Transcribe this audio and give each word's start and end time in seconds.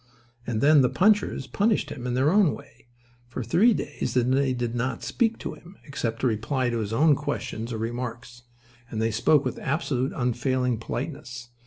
And 0.47 0.61
then 0.61 0.81
the 0.81 0.89
punchers 0.89 1.45
punished 1.45 1.91
him 1.91 2.07
in 2.07 2.15
their 2.15 2.31
own 2.31 2.55
way. 2.55 2.87
For 3.27 3.43
three 3.43 3.75
days 3.75 4.15
they 4.15 4.51
did 4.51 4.73
not 4.73 5.03
speak 5.03 5.37
to 5.37 5.53
him, 5.53 5.77
except 5.85 6.21
to 6.21 6.25
reply 6.27 6.71
to 6.71 6.79
his 6.79 6.91
own 6.91 7.13
questions 7.15 7.71
or 7.71 7.77
remarks. 7.77 8.41
And 8.89 8.99
they 8.99 9.11
spoke 9.11 9.45
with 9.45 9.59
absolute 9.59 10.11
and 10.11 10.19
unfailing 10.19 10.79
politeness. 10.79 11.49